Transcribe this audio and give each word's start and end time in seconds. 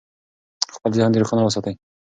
خپل 0.75 0.91
ذهن 0.97 1.13
روښانه 1.21 1.41
وساتئ. 1.45 1.73